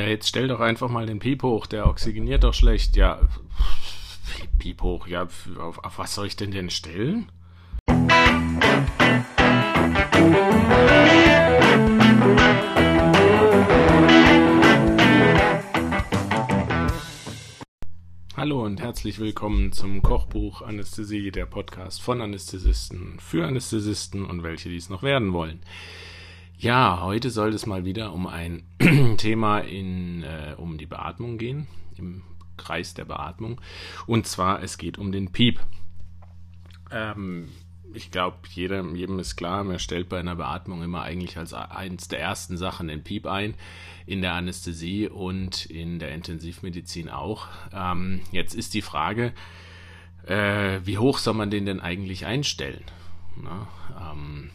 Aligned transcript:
Ja, 0.00 0.06
jetzt 0.06 0.28
stell 0.28 0.48
doch 0.48 0.60
einfach 0.60 0.88
mal 0.88 1.04
den 1.04 1.18
Piep 1.18 1.42
hoch, 1.42 1.66
der 1.66 1.86
oxygeniert 1.86 2.42
doch 2.42 2.54
schlecht. 2.54 2.96
Ja, 2.96 3.20
Piep 4.58 4.80
hoch, 4.80 5.06
ja, 5.06 5.24
auf, 5.24 5.50
auf 5.58 5.98
was 5.98 6.14
soll 6.14 6.26
ich 6.26 6.36
denn 6.36 6.52
denn 6.52 6.70
stellen? 6.70 7.30
Hallo 18.34 18.64
und 18.64 18.80
herzlich 18.80 19.18
willkommen 19.18 19.72
zum 19.72 20.00
Kochbuch 20.00 20.62
Anästhesie, 20.62 21.30
der 21.30 21.44
Podcast 21.44 22.00
von 22.00 22.22
Anästhesisten 22.22 23.18
für 23.20 23.46
Anästhesisten 23.46 24.24
und 24.24 24.42
welche 24.44 24.70
dies 24.70 24.88
noch 24.88 25.02
werden 25.02 25.34
wollen. 25.34 25.60
Ja, 26.60 27.00
heute 27.00 27.30
soll 27.30 27.54
es 27.54 27.64
mal 27.64 27.86
wieder 27.86 28.12
um 28.12 28.26
ein 28.26 28.64
Thema 29.16 29.60
in, 29.60 30.22
äh, 30.24 30.54
um 30.58 30.76
die 30.76 30.84
Beatmung 30.84 31.38
gehen, 31.38 31.66
im 31.96 32.20
Kreis 32.58 32.92
der 32.92 33.06
Beatmung. 33.06 33.58
Und 34.06 34.26
zwar, 34.26 34.62
es 34.62 34.76
geht 34.76 34.98
um 34.98 35.10
den 35.10 35.32
Piep. 35.32 35.58
Ähm, 36.90 37.48
ich 37.94 38.10
glaube, 38.10 38.36
jedem, 38.50 38.94
ist 39.18 39.36
klar, 39.36 39.64
man 39.64 39.78
stellt 39.78 40.10
bei 40.10 40.20
einer 40.20 40.36
Beatmung 40.36 40.82
immer 40.82 41.00
eigentlich 41.00 41.38
als 41.38 41.54
eins 41.54 42.08
der 42.08 42.20
ersten 42.20 42.58
Sachen 42.58 42.88
den 42.88 43.04
Piep 43.04 43.26
ein, 43.26 43.54
in 44.04 44.20
der 44.20 44.34
Anästhesie 44.34 45.08
und 45.08 45.64
in 45.64 45.98
der 45.98 46.12
Intensivmedizin 46.12 47.08
auch. 47.08 47.46
Ähm, 47.72 48.20
jetzt 48.32 48.54
ist 48.54 48.74
die 48.74 48.82
Frage, 48.82 49.32
äh, 50.26 50.80
wie 50.84 50.98
hoch 50.98 51.16
soll 51.16 51.32
man 51.32 51.50
den 51.50 51.64
denn 51.64 51.80
eigentlich 51.80 52.26
einstellen? 52.26 52.84
Na, 53.42 53.66
ähm, 54.12 54.50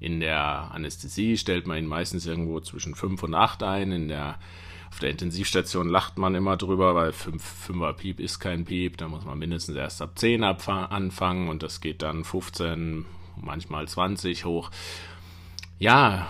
in 0.00 0.20
der 0.20 0.70
Anästhesie 0.72 1.36
stellt 1.36 1.66
man 1.66 1.78
ihn 1.78 1.86
meistens 1.86 2.26
irgendwo 2.26 2.60
zwischen 2.60 2.94
5 2.94 3.22
und 3.24 3.34
8 3.34 3.62
ein. 3.62 3.92
In 3.92 4.08
der, 4.08 4.38
auf 4.90 4.98
der 5.00 5.10
Intensivstation 5.10 5.88
lacht 5.88 6.18
man 6.18 6.34
immer 6.34 6.56
drüber, 6.56 6.94
weil 6.94 7.12
5, 7.12 7.70
er 7.80 7.92
Piep 7.94 8.20
ist 8.20 8.38
kein 8.38 8.64
Piep. 8.64 8.96
Da 8.96 9.08
muss 9.08 9.24
man 9.24 9.38
mindestens 9.38 9.76
erst 9.76 10.00
ab 10.00 10.18
10 10.18 10.44
anfangen 10.44 11.48
und 11.48 11.62
das 11.62 11.80
geht 11.80 12.02
dann 12.02 12.24
15, 12.24 13.06
manchmal 13.36 13.88
20 13.88 14.44
hoch. 14.44 14.70
Ja, 15.80 16.28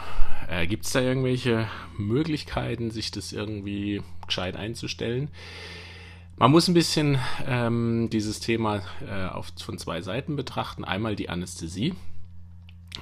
äh, 0.48 0.66
gibt 0.66 0.86
es 0.86 0.92
da 0.92 1.00
irgendwelche 1.00 1.68
Möglichkeiten, 1.96 2.90
sich 2.90 3.10
das 3.10 3.32
irgendwie 3.32 4.02
gescheit 4.26 4.56
einzustellen? 4.56 5.28
Man 6.36 6.52
muss 6.52 6.68
ein 6.68 6.74
bisschen 6.74 7.18
ähm, 7.46 8.08
dieses 8.12 8.40
Thema 8.40 8.82
äh, 9.06 9.26
auf, 9.26 9.52
von 9.60 9.76
zwei 9.76 10.00
Seiten 10.00 10.36
betrachten. 10.36 10.84
Einmal 10.84 11.16
die 11.16 11.28
Anästhesie 11.28 11.94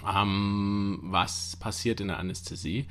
ähm, 0.06 0.98
was 1.02 1.56
passiert 1.56 2.00
in 2.00 2.08
der 2.08 2.18
Anästhesie 2.18 2.86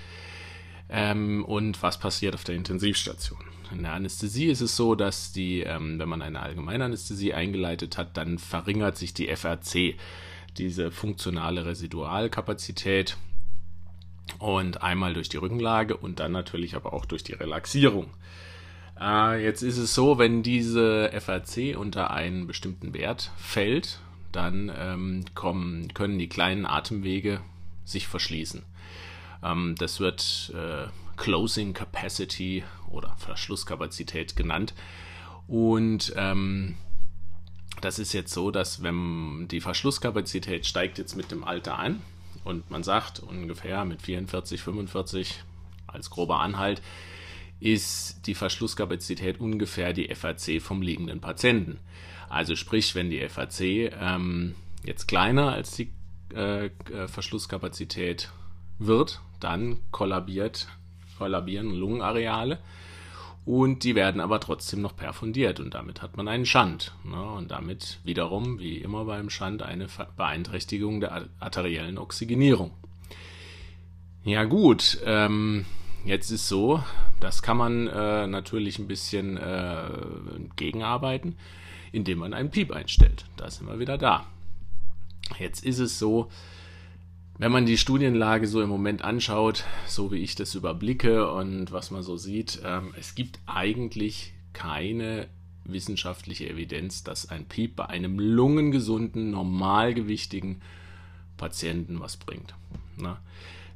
ähm, 0.89 1.44
und 1.45 1.81
was 1.81 1.99
passiert 1.99 2.35
auf 2.35 2.44
der 2.44 2.55
Intensivstation. 2.55 3.39
In 3.71 3.83
der 3.83 3.94
Anästhesie 3.94 4.47
ist 4.47 4.61
es 4.61 4.75
so, 4.75 4.95
dass 4.95 5.31
die, 5.31 5.61
ähm, 5.61 5.99
wenn 5.99 6.09
man 6.09 6.21
eine 6.21 6.39
Allgemeinanästhesie 6.39 7.33
eingeleitet 7.33 7.97
hat, 7.97 8.16
dann 8.17 8.38
verringert 8.38 8.97
sich 8.97 9.13
die 9.13 9.27
FRC, 9.27 9.95
diese 10.58 10.91
funktionale 10.91 11.66
Residualkapazität, 11.66 13.17
und 14.39 14.81
einmal 14.81 15.13
durch 15.13 15.30
die 15.30 15.38
Rückenlage 15.38 15.95
und 15.95 16.19
dann 16.19 16.31
natürlich 16.31 16.75
aber 16.75 16.93
auch 16.93 17.05
durch 17.05 17.23
die 17.23 17.33
Relaxierung. 17.33 18.09
Äh, 18.99 19.43
jetzt 19.43 19.61
ist 19.61 19.77
es 19.77 19.93
so, 19.93 20.17
wenn 20.17 20.43
diese 20.43 21.11
FRC 21.11 21.77
unter 21.77 22.11
einen 22.11 22.47
bestimmten 22.47 22.93
Wert 22.93 23.31
fällt, 23.38 23.99
dann 24.36 24.72
ähm, 24.78 25.25
kommen, 25.33 25.94
können 25.94 26.19
die 26.19 26.30
kleinen 26.30 26.66
Atemwege 26.66 27.41
sich 27.83 28.08
verschließen. 28.08 28.64
Ähm, 29.44 29.75
das 29.77 30.00
wird 30.00 30.53
äh, 30.55 30.88
Closing 31.17 31.73
Capacity 31.73 32.64
oder 32.89 33.16
Verschlusskapazität 33.17 34.36
genannt. 34.36 34.73
Und 35.47 36.14
ähm, 36.16 36.75
das 37.81 38.00
ist 38.00 38.14
jetzt 38.14 38.33
so, 38.33 38.52
dass 38.52 38.83
wenn 38.83 39.47
die 39.50 39.61
Verschlusskapazität 39.61 40.65
steigt 40.65 40.98
jetzt 40.98 41.15
mit 41.15 41.31
dem 41.31 41.43
Alter 41.43 41.77
an 41.77 42.02
und 42.43 42.70
man 42.71 42.83
sagt 42.83 43.20
ungefähr 43.20 43.86
mit 43.86 44.02
44, 44.02 44.61
45 44.61 45.43
als 45.87 46.10
grober 46.10 46.39
Anhalt, 46.39 46.81
ist 47.60 48.27
die 48.27 48.36
Verschlusskapazität 48.36 49.39
ungefähr 49.39 49.93
die 49.93 50.14
FAC 50.14 50.61
vom 50.61 50.81
liegenden 50.81 51.21
Patienten. 51.21 51.80
Also 52.30 52.55
sprich, 52.55 52.95
wenn 52.95 53.09
die 53.09 53.27
FAC 53.27 53.61
ähm, 53.61 54.55
jetzt 54.83 55.08
kleiner 55.08 55.52
als 55.52 55.71
die 55.71 55.91
äh, 56.33 56.65
äh, 56.65 57.08
Verschlusskapazität 57.08 58.30
wird, 58.80 59.21
dann 59.39 59.80
kollabiert, 59.91 60.67
kollabieren 61.17 61.71
Lungenareale 61.71 62.59
und 63.45 63.83
die 63.83 63.93
werden 63.93 64.21
aber 64.21 64.39
trotzdem 64.39 64.81
noch 64.81 64.95
perfundiert 64.95 65.59
und 65.59 65.75
damit 65.75 66.02
hat 66.02 66.17
man 66.17 66.27
einen 66.27 66.47
Schand. 66.47 66.93
Ne? 67.03 67.21
Und 67.21 67.52
damit 67.52 67.99
wiederum, 68.03 68.59
wie 68.59 68.77
immer 68.77 69.05
beim 69.05 69.30
Schand, 69.30 69.61
eine 69.61 69.87
Beeinträchtigung 70.17 70.99
der 70.99 71.27
arteriellen 71.39 71.99
Oxygenierung. 71.99 72.71
Ja 74.23 74.45
gut, 74.45 74.97
ähm, 75.05 75.65
jetzt 76.03 76.31
ist 76.31 76.47
so, 76.47 76.83
das 77.19 77.43
kann 77.43 77.57
man 77.57 77.87
äh, 77.87 78.25
natürlich 78.25 78.80
ein 78.80 78.87
bisschen 78.87 79.37
äh, 79.37 79.83
gegenarbeiten 80.55 81.37
indem 81.95 82.20
man 82.20 82.33
einen 82.33 82.52
Piep 82.52 82.72
einstellt. 82.72 83.26
Da 83.38 83.50
sind 83.50 83.67
wir 83.67 83.80
wieder 83.80 83.98
da. 83.98 84.28
Jetzt 85.39 85.66
ist 85.66 85.80
es 85.80 85.98
so, 85.98 86.30
wenn 87.38 87.52
man 87.52 87.66
die 87.66 87.78
Studienlage 87.78 88.48
so 88.48 88.61
im 88.61 88.70
Moment 88.70 89.02
anschaut, 89.02 89.64
so 89.88 90.11
wie 90.11 90.20
ich 90.20 90.36
das 90.36 90.55
überblicke 90.55 91.32
und 91.32 91.72
was 91.72 91.92
man 91.92 92.04
so 92.04 92.17
sieht, 92.17 92.61
ähm, 92.64 92.94
es 92.98 93.16
gibt 93.16 93.39
eigentlich 93.45 94.34
keine 94.54 95.28
wissenschaftliche 95.64 96.50
Evidenz, 96.50 97.04
dass 97.04 97.30
ein 97.30 97.45
Piep 97.45 97.78
bei 97.78 97.88
einem 97.88 98.20
lungengesunden, 98.20 99.32
normalgewichtigen 99.32 100.61
Patienten 101.38 102.00
was 102.00 102.17
bringt. 102.17 102.54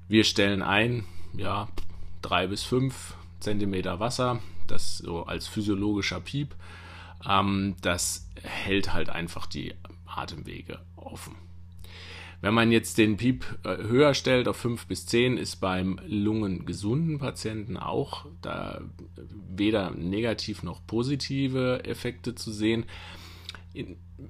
Wir 0.08 0.24
stellen 0.24 0.62
ein, 0.62 1.06
ja, 1.36 1.68
drei 2.22 2.48
bis 2.48 2.64
fünf 2.64 3.16
Zentimeter 3.40 4.00
Wasser, 4.00 4.40
das 4.68 5.00
so 5.00 5.24
als 5.24 5.48
physiologischer 5.48 6.20
Piep. 6.20 6.56
Ähm, 7.28 7.76
das 7.82 8.30
hält 8.44 8.94
halt 8.94 9.10
einfach 9.10 9.46
die 9.46 9.74
Atemwege 10.06 10.80
offen. 10.96 11.36
Wenn 12.42 12.54
man 12.54 12.72
jetzt 12.72 12.98
den 12.98 13.18
Piep 13.18 13.46
äh, 13.64 13.78
höher 13.78 14.14
stellt 14.14 14.48
auf 14.48 14.56
5 14.58 14.88
bis 14.88 15.06
10, 15.06 15.38
ist 15.38 15.58
beim 15.58 16.00
lungengesunden 16.08 17.20
Patienten 17.20 17.76
auch 17.76 18.26
da 18.42 18.82
weder 19.50 19.92
negativ 19.92 20.64
noch 20.64 20.86
positive 20.88 21.84
Effekte 21.84 22.36
zu 22.36 22.52
sehen. 22.52 22.86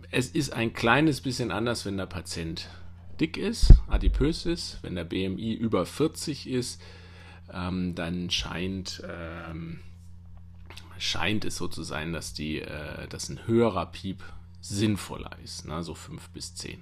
Es 0.10 0.30
ist 0.30 0.54
ein 0.54 0.74
kleines 0.74 1.22
bisschen 1.22 1.52
anders, 1.52 1.86
wenn 1.86 1.98
der 1.98 2.08
Patient 2.08 2.68
dick 3.20 3.38
ist, 3.38 3.74
adipös 3.88 4.46
ist. 4.46 4.80
Wenn 4.82 4.96
der 4.96 5.04
BMI 5.04 5.54
über 5.54 5.86
40 5.86 6.50
ist, 6.50 6.82
ähm, 7.54 7.94
dann 7.94 8.32
scheint 8.32 9.04
ähm, 9.08 9.82
scheint 11.00 11.46
es 11.46 11.58
so 11.58 11.68
zu 11.68 11.84
sein, 11.84 12.14
dass, 12.14 12.34
die, 12.34 12.62
äh, 12.62 13.08
dass 13.08 13.30
ein 13.30 13.48
höherer 13.48 13.88
Piep 13.88 14.24
sinnvoller 14.62 15.32
ist, 15.44 15.66
ne? 15.66 15.84
so 15.84 15.94
5 15.94 16.30
bis 16.30 16.56
10. 16.56 16.82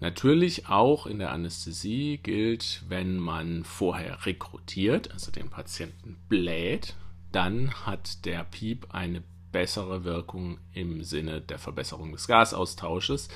Natürlich 0.00 0.68
auch 0.68 1.06
in 1.06 1.18
der 1.18 1.32
Anästhesie 1.32 2.18
gilt, 2.22 2.84
wenn 2.88 3.16
man 3.16 3.64
vorher 3.64 4.26
rekrutiert, 4.26 5.10
also 5.12 5.32
den 5.32 5.48
Patienten 5.48 6.16
bläht, 6.28 6.94
dann 7.32 7.72
hat 7.86 8.24
der 8.24 8.44
Piep 8.44 8.94
eine 8.94 9.22
bessere 9.50 10.04
Wirkung 10.04 10.58
im 10.72 11.02
Sinne 11.02 11.40
der 11.40 11.58
Verbesserung 11.58 12.12
des 12.12 12.28
Gasaustausches, 12.28 13.28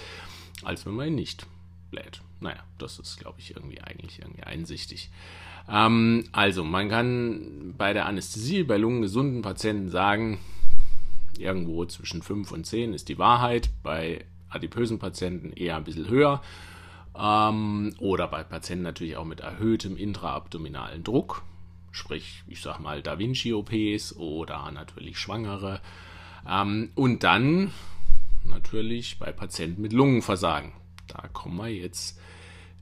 als 0.62 0.86
wenn 0.86 0.94
man 0.94 1.08
ihn 1.08 1.14
nicht 1.16 1.46
bläht. 1.92 2.20
Naja, 2.40 2.58
das 2.78 2.98
ist, 2.98 3.18
glaube 3.18 3.38
ich, 3.38 3.54
irgendwie 3.54 3.80
eigentlich 3.80 4.18
irgendwie 4.18 4.42
einsichtig. 4.42 5.10
Ähm, 5.68 6.24
also, 6.32 6.64
man 6.64 6.88
kann 6.88 7.74
bei 7.78 7.92
der 7.92 8.06
Anästhesie 8.06 8.64
bei 8.64 8.78
lungengesunden 8.78 9.42
Patienten 9.42 9.90
sagen, 9.90 10.40
irgendwo 11.38 11.84
zwischen 11.84 12.22
5 12.22 12.50
und 12.50 12.66
10 12.66 12.94
ist 12.94 13.08
die 13.08 13.18
Wahrheit. 13.18 13.70
Bei 13.84 14.24
adipösen 14.48 14.98
Patienten 14.98 15.52
eher 15.52 15.76
ein 15.76 15.84
bisschen 15.84 16.08
höher. 16.08 16.42
Ähm, 17.16 17.94
oder 18.00 18.26
bei 18.26 18.42
Patienten 18.42 18.84
natürlich 18.84 19.16
auch 19.16 19.24
mit 19.24 19.40
erhöhtem 19.40 19.96
intraabdominalen 19.96 21.04
Druck. 21.04 21.42
Sprich, 21.90 22.42
ich 22.48 22.62
sag 22.62 22.80
mal 22.80 23.02
Da 23.02 23.18
Vinci-OPs 23.18 24.16
oder 24.16 24.70
natürlich 24.72 25.18
Schwangere. 25.18 25.80
Ähm, 26.48 26.90
und 26.94 27.22
dann 27.22 27.70
natürlich 28.44 29.18
bei 29.18 29.30
Patienten 29.30 29.82
mit 29.82 29.92
Lungenversagen. 29.92 30.72
Da 31.06 31.28
kommen 31.28 31.56
wir 31.58 31.68
jetzt 31.68 32.18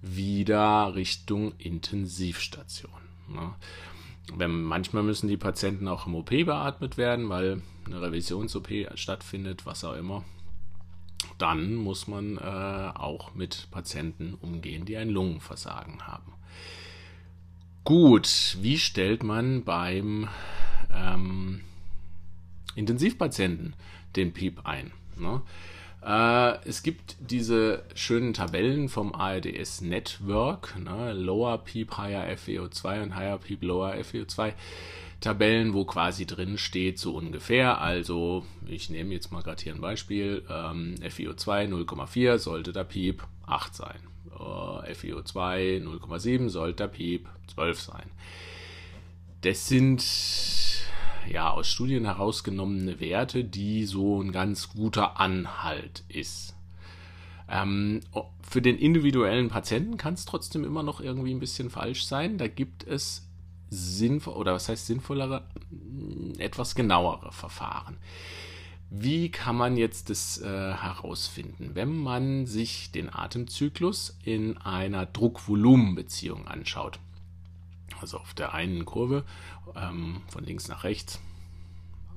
wieder 0.03 0.95
Richtung 0.95 1.53
Intensivstation. 1.59 2.93
Ne? 3.29 3.55
Wenn, 4.35 4.63
manchmal 4.63 5.03
müssen 5.03 5.29
die 5.29 5.37
Patienten 5.37 5.89
auch 5.89 6.07
im 6.07 6.15
OP 6.15 6.31
beatmet 6.31 6.97
werden, 6.97 7.29
weil 7.29 7.63
eine 7.87 8.01
Revisions-OP 8.01 8.69
stattfindet, 8.95 9.67
was 9.67 9.85
auch 9.85 9.97
immer. 9.97 10.25
Dann 11.39 11.75
muss 11.75 12.07
man 12.07 12.39
äh, 12.39 12.41
auch 12.95 13.35
mit 13.35 13.69
Patienten 13.71 14.35
umgehen, 14.35 14.85
die 14.85 14.97
ein 14.97 15.11
Lungenversagen 15.11 16.07
haben. 16.07 16.33
Gut, 17.85 18.57
wie 18.61 18.79
stellt 18.79 19.23
man 19.23 19.65
beim 19.65 20.29
ähm, 20.95 21.63
Intensivpatienten 22.75 23.75
den 24.17 24.33
PIEP 24.33 24.65
ein? 24.65 24.93
Ne? 25.17 25.43
Äh, 26.05 26.69
es 26.69 26.83
gibt 26.83 27.17
diese 27.21 27.83
schönen 27.95 28.33
Tabellen 28.33 28.89
vom 28.89 29.15
ARDS 29.15 29.83
Network, 29.83 30.79
ne? 30.79 31.13
Lower 31.13 31.59
PEEP, 31.59 31.97
Higher 31.99 32.37
FeO2 32.37 33.03
und 33.03 33.17
Higher 33.17 33.39
PEEP, 33.39 33.63
Lower 33.63 33.95
FeO2 33.95 34.53
Tabellen, 35.21 35.75
wo 35.75 35.85
quasi 35.85 36.25
drin 36.25 36.57
steht, 36.57 36.99
so 36.99 37.15
ungefähr. 37.15 37.81
Also, 37.81 38.47
ich 38.67 38.89
nehme 38.89 39.13
jetzt 39.13 39.31
mal 39.31 39.43
gerade 39.43 39.63
hier 39.63 39.75
ein 39.75 39.81
Beispiel. 39.81 40.43
Ähm, 40.49 40.95
FeO2 41.03 41.69
0,4 41.69 42.39
sollte 42.39 42.73
der 42.73 42.85
PEEP 42.85 43.23
8 43.47 43.75
sein. 43.75 44.01
Äh, 44.33 44.93
FeO2 44.93 45.83
0,7 45.83 46.49
sollte 46.49 46.85
der 46.85 46.89
PEEP 46.89 47.29
12 47.55 47.81
sein. 47.81 48.11
Das 49.43 49.69
sind 49.69 50.03
ja, 51.29 51.51
aus 51.51 51.69
Studien 51.69 52.05
herausgenommene 52.05 53.01
Werte, 53.01 53.45
die 53.45 53.85
so 53.85 54.21
ein 54.23 54.33
ganz 54.33 54.71
guter 54.71 55.21
Anhalt 55.21 56.05
ist. 56.09 56.55
Ähm, 57.49 58.01
für 58.43 58.63
den 58.63 58.79
individuellen 58.79 59.49
Patienten 59.49 59.97
kann 59.97 60.15
es 60.15 60.25
trotzdem 60.25 60.65
immer 60.65 60.83
noch 60.83 61.01
irgendwie 61.01 61.35
ein 61.35 61.41
bisschen 61.41 61.71
falsch 61.71 62.05
sein. 62.05 62.39
Da 62.39 62.47
gibt 62.47 62.87
es 62.87 63.29
sinnvoll 63.71 64.35
oder 64.35 64.55
was 64.55 64.69
heißt 64.69 64.87
sinnvollere, 64.87 65.45
etwas 66.39 66.75
genauere 66.75 67.33
Verfahren. 67.33 67.97
Wie 68.93 69.31
kann 69.31 69.57
man 69.57 69.77
jetzt 69.77 70.11
das 70.11 70.41
äh, 70.41 70.47
herausfinden? 70.47 71.71
Wenn 71.75 71.97
man 71.97 72.47
sich 72.47 72.91
den 72.91 73.13
Atemzyklus 73.13 74.19
in 74.25 74.59
einer 74.59 75.07
Druck-Volumen-Beziehung 75.07 76.49
anschaut 76.49 76.99
also 78.01 78.19
auf 78.19 78.35
der 78.35 78.55
einen 78.55 78.85
Kurve 78.85 79.25
ähm, 79.77 80.23
von 80.29 80.45
links 80.45 80.69
nach 80.69 80.85
rechts. 80.85 81.21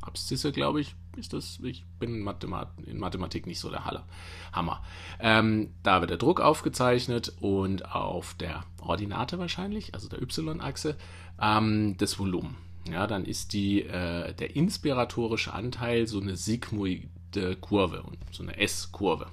Abszisse, 0.02 0.52
glaube 0.52 0.82
ich, 0.82 0.96
ist 1.16 1.34
das. 1.34 1.60
Ich 1.64 1.86
bin 2.00 2.16
in, 2.16 2.24
Mathemat 2.24 2.70
in 2.86 3.00
Mathematik 3.00 3.48
nicht 3.48 3.60
so 3.60 3.70
der 3.70 3.86
Halle. 3.86 4.04
Hammer. 4.52 4.84
Ähm, 5.20 5.74
da 5.82 6.02
wird 6.02 6.10
der 6.10 6.18
Druck 6.18 6.42
aufgezeichnet 6.42 7.34
und 7.40 7.94
auf 7.94 8.34
der 8.36 8.66
Ordinate 8.82 9.40
wahrscheinlich, 9.40 9.94
also 9.94 10.10
der 10.10 10.22
Y-Achse, 10.22 10.98
ähm, 11.42 11.96
das 11.98 12.20
Volumen. 12.20 12.58
Ja, 12.90 13.08
dann 13.08 13.24
ist 13.24 13.54
die, 13.54 13.84
äh, 13.84 14.34
der 14.34 14.56
inspiratorische 14.56 15.54
Anteil 15.54 16.06
so 16.06 16.20
eine 16.20 16.36
sigmoide 16.36 17.56
Kurve, 17.62 18.04
so 18.32 18.44
eine 18.44 18.58
S-Kurve. 18.58 19.28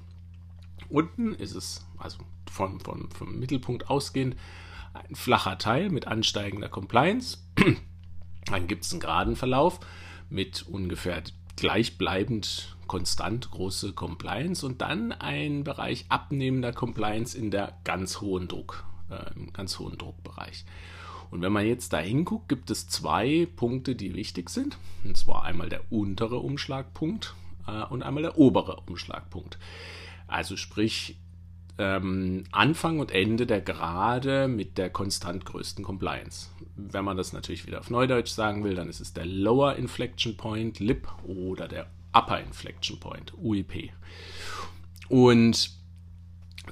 Unten 0.88 1.34
ist 1.34 1.54
es, 1.54 1.86
also 1.98 2.18
von, 2.50 2.80
von, 2.80 3.10
vom 3.10 3.38
Mittelpunkt 3.38 3.90
ausgehend, 3.90 4.36
ein 4.94 5.14
flacher 5.14 5.58
Teil 5.58 5.90
mit 5.90 6.06
ansteigender 6.06 6.68
Compliance. 6.68 7.38
Dann 8.46 8.66
gibt 8.66 8.84
es 8.84 8.92
einen 8.92 9.00
geraden 9.00 9.36
Verlauf 9.36 9.80
mit 10.28 10.62
ungefähr 10.62 11.22
gleichbleibend 11.56 12.76
konstant 12.86 13.50
große 13.50 13.92
Compliance 13.92 14.66
und 14.66 14.80
dann 14.80 15.12
ein 15.12 15.62
Bereich 15.62 16.06
abnehmender 16.08 16.72
Compliance 16.72 17.38
in 17.38 17.50
der 17.52 17.78
ganz 17.84 18.20
hohen 18.20 18.48
Druck, 18.48 18.84
äh, 19.10 19.32
im 19.36 19.52
ganz 19.52 19.78
hohen 19.78 19.96
Druckbereich. 19.96 20.64
Und 21.30 21.42
wenn 21.42 21.52
man 21.52 21.66
jetzt 21.66 21.92
da 21.92 21.98
hinguckt, 21.98 22.48
gibt 22.48 22.70
es 22.70 22.88
zwei 22.88 23.46
Punkte, 23.54 23.94
die 23.94 24.14
wichtig 24.14 24.50
sind. 24.50 24.76
Und 25.04 25.16
zwar 25.16 25.44
einmal 25.44 25.68
der 25.68 25.92
untere 25.92 26.38
Umschlagpunkt 26.38 27.34
äh, 27.68 27.84
und 27.84 28.02
einmal 28.02 28.24
der 28.24 28.38
obere 28.38 28.80
Umschlagpunkt. 28.86 29.58
Also 30.26 30.56
sprich, 30.56 31.16
ähm, 31.80 32.44
Anfang 32.52 33.00
und 33.00 33.10
Ende 33.10 33.46
der 33.46 33.62
Gerade 33.62 34.48
mit 34.48 34.76
der 34.76 34.90
konstant 34.90 35.46
größten 35.46 35.82
Compliance. 35.82 36.50
Wenn 36.76 37.06
man 37.06 37.16
das 37.16 37.32
natürlich 37.32 37.66
wieder 37.66 37.80
auf 37.80 37.88
Neudeutsch 37.88 38.30
sagen 38.30 38.64
will, 38.64 38.74
dann 38.74 38.90
ist 38.90 39.00
es 39.00 39.14
der 39.14 39.24
Lower 39.24 39.76
Inflection 39.76 40.36
Point, 40.36 40.78
LIP, 40.78 41.08
oder 41.24 41.68
der 41.68 41.86
Upper 42.12 42.40
Inflection 42.40 43.00
Point, 43.00 43.32
UIP. 43.38 43.90
Und 45.08 45.70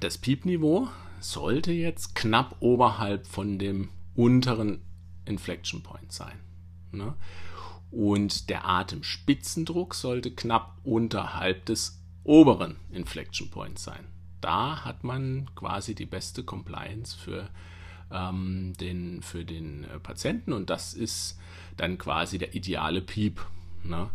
das 0.01 0.19
Piep-Niveau 0.19 0.89
sollte 1.21 1.73
jetzt 1.73 2.15
knapp 2.15 2.57
oberhalb 2.61 3.27
von 3.27 3.59
dem 3.59 3.89
unteren 4.15 4.83
Inflection 5.25 5.83
Point 5.83 6.13
sein. 6.13 6.39
Ne? 6.93 7.15
Und 7.91 8.51
der 8.51 8.69
Atemspitzendruck 8.69 9.95
sollte 9.95 10.33
knapp 10.33 10.77
unterhalb 10.85 11.65
des 11.65 12.03
oberen 12.25 12.77
Inflection 12.91 13.49
Points 13.51 13.83
sein 13.83 14.05
da 14.41 14.85
hat 14.85 15.05
man 15.05 15.51
quasi 15.55 15.95
die 15.95 16.07
beste 16.07 16.43
Compliance 16.45 17.17
für, 17.17 17.49
ähm, 18.13 18.73
den, 18.81 19.23
für 19.23 19.45
den 19.45 19.85
äh, 19.85 19.99
Patienten 19.99 20.53
und 20.53 20.71
das 20.71 20.95
ist 20.95 21.39
dann 21.77 21.99
quasi 21.99 22.39
der 22.39 22.55
ideale 22.55 23.01
Piep. 23.01 23.41
Ne? 23.85 24.11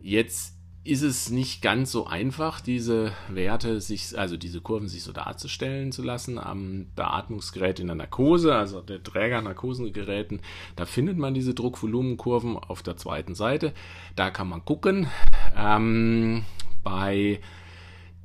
Jetzt 0.00 0.54
ist 0.82 1.02
es 1.02 1.28
nicht 1.30 1.60
ganz 1.60 1.92
so 1.92 2.06
einfach, 2.06 2.60
diese 2.60 3.12
Werte 3.28 3.80
sich, 3.82 4.18
also 4.18 4.38
diese 4.38 4.62
Kurven 4.62 4.88
sich 4.88 5.02
so 5.02 5.12
darzustellen 5.12 5.92
zu 5.92 6.02
lassen 6.02 6.38
am 6.38 6.86
Beatmungsgerät 6.96 7.80
in 7.80 7.88
der 7.88 7.96
Narkose, 7.96 8.54
also 8.54 8.80
der 8.80 9.02
Träger-Narkosengeräten. 9.02 10.40
Da 10.76 10.86
findet 10.86 11.18
man 11.18 11.34
diese 11.34 11.52
Druckvolumenkurven 11.52 12.56
auf 12.56 12.82
der 12.82 12.96
zweiten 12.96 13.34
Seite. 13.34 13.74
Da 14.16 14.30
kann 14.30 14.48
man 14.48 14.64
gucken. 14.64 15.08
Ähm, 15.54 16.44
bei 16.82 17.40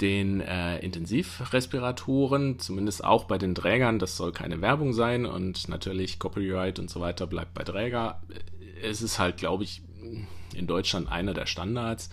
den 0.01 0.41
äh, 0.41 0.79
Intensivrespiratoren, 0.79 2.59
zumindest 2.59 3.03
auch 3.03 3.25
bei 3.25 3.37
den 3.37 3.55
Trägern. 3.55 3.99
Das 3.99 4.17
soll 4.17 4.31
keine 4.31 4.61
Werbung 4.61 4.93
sein 4.93 5.25
und 5.25 5.69
natürlich 5.69 6.19
Copyright 6.19 6.79
und 6.79 6.89
so 6.89 6.99
weiter 6.99 7.27
bleibt 7.27 7.53
bei 7.53 7.63
Träger. 7.63 8.21
Es 8.83 9.01
ist 9.01 9.19
halt, 9.19 9.37
glaube 9.37 9.63
ich, 9.63 9.81
in 10.53 10.67
Deutschland 10.67 11.09
einer 11.09 11.33
der 11.33 11.45
Standards. 11.45 12.09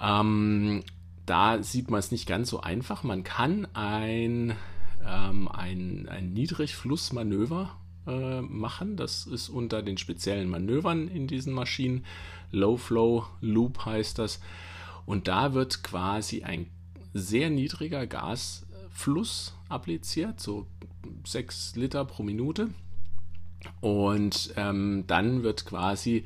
Ähm, 0.00 0.82
da 1.26 1.62
sieht 1.62 1.90
man 1.90 2.00
es 2.00 2.10
nicht 2.10 2.26
ganz 2.26 2.50
so 2.50 2.60
einfach. 2.60 3.02
Man 3.02 3.22
kann 3.22 3.68
ein, 3.74 4.56
ähm, 5.06 5.48
ein, 5.48 6.08
ein 6.08 6.32
Niedrigflussmanöver 6.32 7.76
äh, 8.06 8.40
machen. 8.40 8.96
Das 8.96 9.26
ist 9.26 9.50
unter 9.50 9.82
den 9.82 9.98
speziellen 9.98 10.48
Manövern 10.48 11.06
in 11.08 11.26
diesen 11.26 11.52
Maschinen. 11.52 12.06
Low 12.50 12.78
Flow 12.78 13.26
Loop 13.40 13.84
heißt 13.84 14.18
das. 14.18 14.40
Und 15.06 15.28
da 15.28 15.54
wird 15.54 15.82
quasi 15.82 16.42
ein 16.42 16.66
sehr 17.12 17.50
niedriger 17.50 18.06
Gasfluss 18.06 19.54
appliziert, 19.68 20.40
so 20.40 20.66
6 21.26 21.76
Liter 21.76 22.04
pro 22.04 22.22
Minute. 22.22 22.70
Und 23.80 24.54
ähm, 24.56 25.04
dann 25.06 25.42
wird 25.42 25.66
quasi 25.66 26.24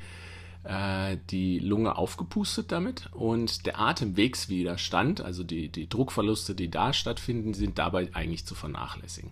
äh, 0.63 1.17
die 1.29 1.59
Lunge 1.59 1.97
aufgepustet 1.97 2.71
damit 2.71 3.09
und 3.11 3.65
der 3.65 3.79
Atemwegswiderstand, 3.79 5.21
also 5.21 5.43
die, 5.43 5.69
die 5.69 5.89
Druckverluste, 5.89 6.55
die 6.55 6.71
da 6.71 6.93
stattfinden, 6.93 7.53
sind 7.53 7.77
dabei 7.77 8.09
eigentlich 8.13 8.45
zu 8.45 8.55
vernachlässigen. 8.55 9.31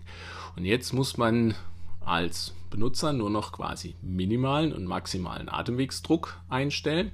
Und 0.54 0.64
jetzt 0.64 0.92
muss 0.92 1.16
man 1.16 1.54
als 2.04 2.52
Benutzer 2.70 3.12
nur 3.12 3.30
noch 3.30 3.52
quasi 3.52 3.94
minimalen 4.02 4.72
und 4.72 4.84
maximalen 4.84 5.48
Atemwegsdruck 5.48 6.38
einstellen 6.48 7.10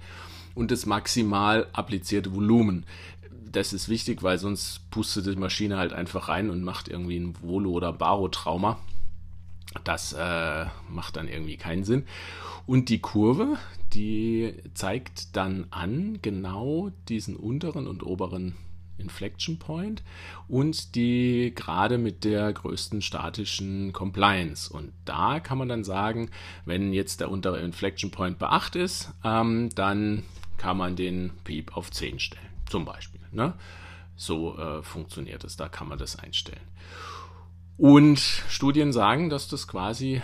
und 0.54 0.70
das 0.70 0.86
maximal 0.86 1.66
applizierte 1.72 2.34
Volumen 2.34 2.86
das 3.52 3.72
ist 3.72 3.88
wichtig, 3.88 4.22
weil 4.22 4.38
sonst 4.38 4.90
pustet 4.90 5.26
die 5.26 5.36
Maschine 5.36 5.76
halt 5.76 5.92
einfach 5.92 6.28
rein 6.28 6.50
und 6.50 6.62
macht 6.62 6.88
irgendwie 6.88 7.18
ein 7.18 7.34
Volo- 7.42 7.72
oder 7.72 7.92
Barotrauma. 7.92 8.78
Das 9.84 10.12
äh, 10.12 10.66
macht 10.88 11.16
dann 11.16 11.28
irgendwie 11.28 11.56
keinen 11.56 11.84
Sinn. 11.84 12.04
Und 12.66 12.88
die 12.88 13.00
Kurve, 13.00 13.56
die 13.92 14.54
zeigt 14.74 15.36
dann 15.36 15.66
an 15.70 16.18
genau 16.22 16.90
diesen 17.08 17.36
unteren 17.36 17.86
und 17.86 18.04
oberen 18.04 18.54
Inflection 18.98 19.58
Point 19.58 20.02
und 20.46 20.94
die 20.94 21.52
gerade 21.54 21.98
mit 21.98 22.22
der 22.24 22.52
größten 22.52 23.00
statischen 23.00 23.92
Compliance. 23.92 24.72
Und 24.72 24.92
da 25.04 25.40
kann 25.40 25.58
man 25.58 25.68
dann 25.68 25.84
sagen, 25.84 26.30
wenn 26.66 26.92
jetzt 26.92 27.20
der 27.20 27.30
untere 27.30 27.60
Inflection 27.60 28.10
Point 28.10 28.40
8 28.42 28.76
ist, 28.76 29.10
ähm, 29.24 29.70
dann 29.74 30.22
kann 30.60 30.76
man 30.76 30.94
den 30.94 31.30
Piep 31.44 31.74
auf 31.74 31.90
10 31.90 32.18
stellen, 32.18 32.50
zum 32.68 32.84
Beispiel. 32.84 33.22
Ne? 33.32 33.54
So 34.14 34.58
äh, 34.58 34.82
funktioniert 34.82 35.42
es, 35.42 35.56
da 35.56 35.70
kann 35.70 35.88
man 35.88 35.98
das 35.98 36.18
einstellen. 36.18 36.60
Und 37.78 38.18
Studien 38.18 38.92
sagen, 38.92 39.30
dass 39.30 39.48
das 39.48 39.66
quasi 39.66 40.20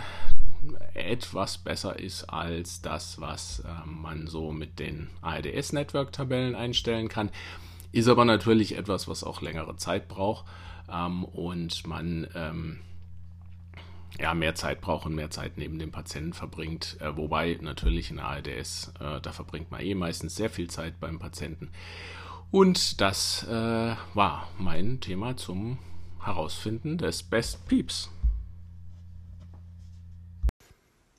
etwas 0.93 1.57
besser 1.57 1.97
ist 1.97 2.25
als 2.25 2.83
das, 2.83 3.19
was 3.19 3.61
äh, 3.61 3.87
man 3.87 4.27
so 4.27 4.51
mit 4.51 4.77
den 4.77 5.09
ARDS-Network-Tabellen 5.23 6.53
einstellen 6.53 7.07
kann. 7.07 7.31
Ist 7.91 8.07
aber 8.07 8.23
natürlich 8.23 8.77
etwas, 8.77 9.07
was 9.07 9.23
auch 9.23 9.41
längere 9.41 9.75
Zeit 9.77 10.07
braucht 10.07 10.45
ähm, 10.87 11.25
und 11.25 11.87
man 11.87 12.27
ähm, 12.35 12.81
ja, 14.19 14.33
mehr 14.33 14.55
Zeit 14.55 14.81
braucht 14.81 15.05
und 15.05 15.15
mehr 15.15 15.29
Zeit 15.29 15.57
neben 15.57 15.79
dem 15.79 15.91
Patienten 15.91 16.33
verbringt. 16.33 16.97
Äh, 16.99 17.15
wobei 17.15 17.57
natürlich 17.61 18.11
in 18.11 18.19
ARDS, 18.19 18.93
äh, 18.99 19.21
da 19.21 19.31
verbringt 19.31 19.71
man 19.71 19.81
eh 19.81 19.95
meistens 19.95 20.35
sehr 20.35 20.49
viel 20.49 20.69
Zeit 20.69 20.99
beim 20.99 21.19
Patienten. 21.19 21.69
Und 22.49 23.01
das 23.01 23.43
äh, 23.47 23.95
war 24.13 24.47
mein 24.57 24.99
Thema 25.01 25.35
zum 25.35 25.79
Herausfinden 26.23 26.97
des 26.97 27.23
Best 27.23 27.67
Peeps. 27.67 28.09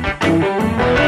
Thank 0.00 1.02
you. 1.02 1.07